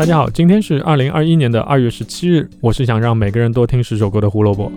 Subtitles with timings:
[0.00, 2.48] 大家好，今天是二零二一年的二月十七日。
[2.62, 4.72] 我是想让每个人多听十首歌的胡萝卜。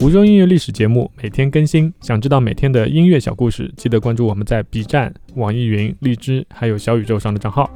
[0.00, 7.70] 湖州音乐历史节目每天更新，想知道每天的音乐小故事，记得关注我们在 B 站、网易云、荔枝还有小宇宙上的账号。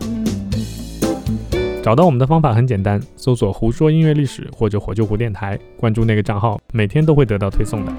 [1.80, 7.92] 找到我们的方法很简单，搜索“胡说音乐历史”或者“火救湖电台”，关注那个账号，每天都会得到推送的。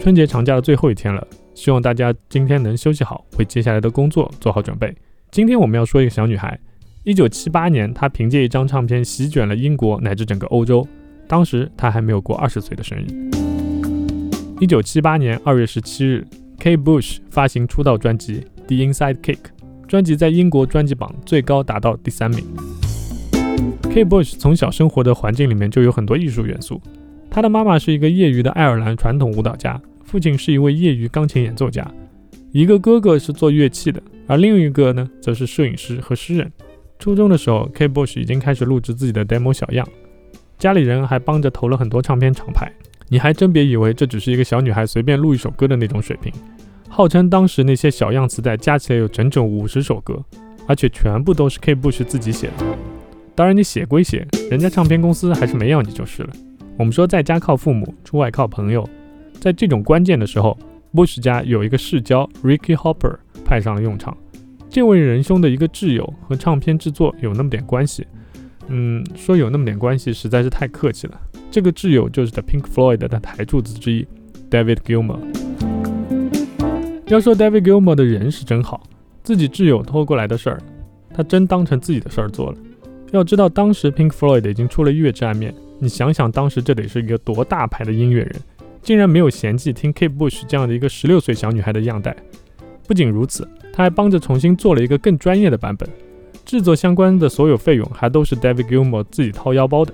[0.00, 1.22] 春节长假的最后一天了，
[1.54, 4.90] 希望大家今天能休息好，为接下来的工作做好准备。
[5.30, 6.58] 今天我们要说一个小女孩，
[7.04, 10.86] 一九七八年，她凭借一张唱片席卷了英国乃至整个欧洲。
[11.26, 13.06] 当时她还没有过二十岁的生日。
[14.58, 16.26] 一九七八年二月十七日
[16.58, 16.78] ，K.
[16.78, 19.36] Bush 发行出道专辑《The Inside Kick》，
[19.86, 22.42] 专辑在英国专辑榜最高达到第三名。
[23.82, 24.06] K.
[24.06, 26.80] Bush 从小生活的环境里面就有很多艺术元素。
[27.30, 31.86] 她的妈妈是一个业余的爱尔兰传统舞蹈家，父亲是一位业余钢琴演奏家，
[32.50, 36.52] 一个哥哥是做乐器的，而另一个呢，则是摄影师和诗人。
[36.98, 39.88] 初中的时候，Kate Bush 已经开始录制自己的 demo 小样。
[40.58, 42.70] 家里人还帮着投了很多唱片厂牌，
[43.08, 46.32] 你还真别以为这只是一个小女孩随便录一首歌的那种水平。
[46.88, 50.22] 号称当时那些小样磁带加起来有整整五十首歌，
[50.66, 52.64] 而且全部都是 K Bush 自己写的。
[53.34, 56.30] 当然你写归写，人家唱片公司还是没要你就是了。
[56.76, 58.86] 我们说在家靠父母，出外靠朋友，
[59.40, 60.58] 在这种关键的时候
[60.94, 64.16] ，Bush 家有一个世交 Ricky Hopper 派上了用场。
[64.70, 68.06] 这位仁兄的一个挚友和唱片制作有那么点关系。
[68.68, 71.18] 嗯，说有那么点关系实在是太客气了。
[71.50, 74.06] 这个挚友就是 The Pink Floyd 的台柱子之一
[74.50, 75.18] David Gilmour。
[77.06, 78.82] 要说 David Gilmour 的人是真好，
[79.22, 80.60] 自己挚友托过来的事儿，
[81.14, 82.58] 他真当成自己的事儿做了。
[83.10, 88.36] 要知道当时 Pink Floyd 已经出了乐之暗面，你想想当时这得是一个多大牌的音乐人，
[88.82, 92.16] 竟然没有嫌弃听 Kate Bush 这样的一个十六岁小女孩的样带。
[92.86, 95.88] 不仅如此，他还帮着重新做了一个更专业的版本。
[96.44, 99.92] 制作相关的所有费用还都是 David Gilmour 自己掏腰包的，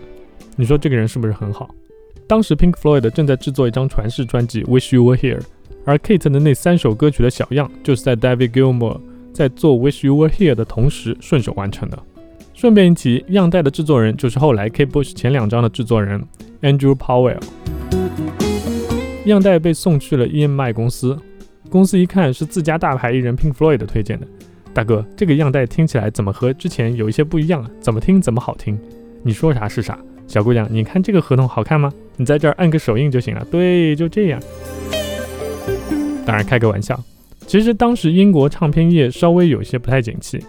[0.54, 1.69] 你说这个人是不是很好？
[2.28, 5.41] 当时 Pink Floyd 正在制作一张传世专辑《Wish You Were Here》，
[5.84, 9.00] 而 Kate 的那三首歌曲的小样就是在 David Gilmour
[9.32, 11.98] 在做《Wish You Were Here》的同时顺手完成的。
[12.54, 16.25] 顺便一提，样带的制作人就是后来 Kate Bush 前两张的制作人
[16.62, 17.41] Andrew Powell。
[19.24, 21.18] 样带被送去了 EMI 公司，
[21.70, 24.26] 公司一看是自家大牌艺人 Pink Floyd 推荐的。
[24.72, 27.70] 大哥，这个样带听起来怎么和之前有一些不一样啊？
[27.80, 28.78] 怎么听怎么好听？
[29.22, 29.98] 你说啥是啥。
[30.26, 31.92] 小姑娘，你看这个合同好看吗？
[32.16, 33.46] 你在这儿按个手印就行了。
[33.50, 34.40] 对，就这样。
[36.26, 36.98] 当然开个玩笑。
[37.46, 40.42] 其实当时英国唱片业稍微有些不太景气，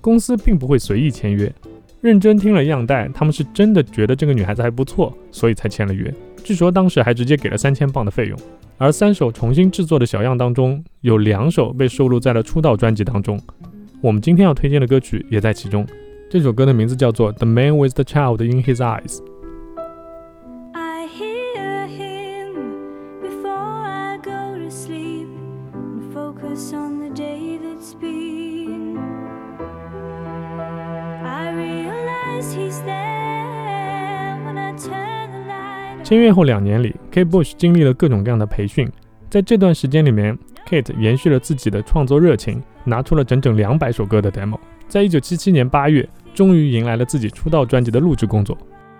[0.00, 1.52] 公司并不会随意签约。
[2.02, 6.12] 认真听了样带，他们是真的觉得这个女孩子还不错，所以才签了约。
[6.42, 8.36] 据说当时还直接给了三千镑的费用。
[8.76, 13.40] 而三首重新制作的小样当中，有两首被收录在了出道专辑当中。
[14.00, 15.86] 我们今天要推荐的歌曲也在其中。
[16.28, 19.18] 这首歌的名字叫做《The Man with the Child in His Eyes》。
[36.12, 38.86] 签约后两年里，Kate Bush 经历了各种各样的培训。
[39.30, 44.58] 在这段时间里面，Kate 延续了自己的创作热情，拿出了整整两百首歌的 demo。
[44.86, 48.58] 在一九七七年八月，终于迎来了自己出道专辑的录制工作。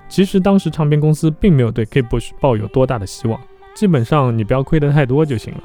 [0.08, 3.38] 其实当时唱片公司并没有对 Kate Bush 抱有多大的希望，
[3.74, 5.60] 基本上你不要亏得太多就行了，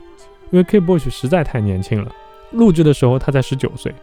[0.51, 2.11] 因为 Kate Bush 实在太年轻了。
[2.51, 3.95] 录制的时候他才十九岁。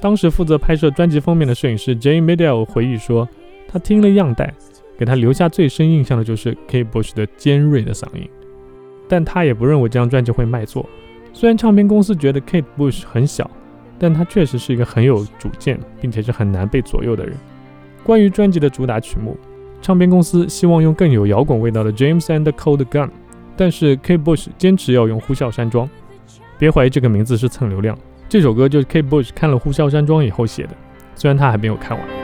[0.00, 3.28] 当时负责拍摄专辑封面的摄影师 Jane Meadell 回忆说，
[3.66, 4.54] 他听了样带。
[4.98, 8.28] 给他留下最深印象的就是 Kate Bush 的尖锐的嗓音，
[9.08, 10.88] 但他也不认为这张专辑会卖座。
[11.32, 13.50] 虽然唱片公司觉得 Kate Bush 很小，
[13.98, 17.36] 但他确实是一个很有主见，并且是很难被左右的人。
[18.02, 19.36] 关于专辑的主打曲目，
[19.82, 23.10] 唱片公司希望用更有摇滚味道的 James and the Cold Gun，
[23.56, 25.88] 但是 Kate Bush 坚持要用呼啸山庄。
[26.58, 27.98] 别怀疑这个名字是蹭流量，
[28.30, 30.70] 这首歌就是 Kate Bush 看了呼啸山庄以后写的，
[31.14, 32.15] 虽然他还没有看完。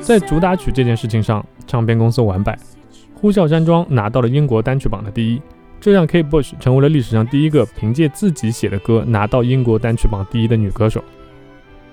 [0.00, 2.52] 在主打曲这件事情上，唱片公司完败，
[3.14, 5.40] 《呼啸山庄》拿到了英国单曲榜的第一，
[5.80, 11.02] 这让 Kate Bush 成为了历史上第一个凭借自己写的歌拿到英国单曲榜第一的女歌手。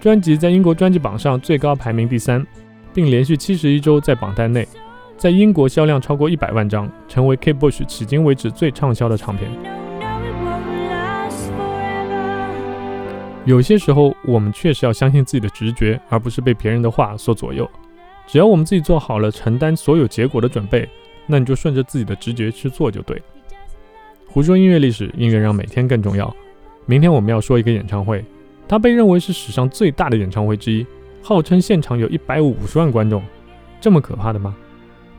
[0.01, 2.45] 专辑在英国专辑榜上最高排名第三，
[2.94, 4.68] 并连续七十一周在榜单内，
[5.18, 9.50] 在英国销量超过一百万张，成为 Kate Bush 迄今为止最畅销的唱片。
[13.44, 17.70] 有些时候，我们确实要相信自己的直觉，而不是被别人的话所左右。
[18.28, 20.88] 只要我们自己做好了承担所有结果的准备，
[21.26, 23.24] 那你就顺着自己的直觉去做就对了。
[24.28, 26.34] 胡说音乐历史，音乐让每天更重要。
[26.86, 28.24] 明天我们要说一个演唱会，
[28.68, 30.86] 它被认为是史上最大的演唱会之一，
[31.22, 33.24] 号称现场有一百五十万观众，
[33.82, 34.56] 这么可怕的吗？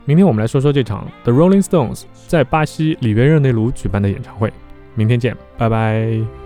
[0.05, 4.51] 明天我们来说说这场 The Rolling Stones 在巴西里约热内卢举办的演唱会。
[4.95, 6.42] 明天见，拜拜。